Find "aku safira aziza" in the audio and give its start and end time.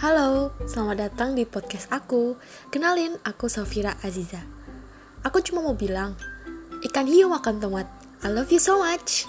3.20-4.40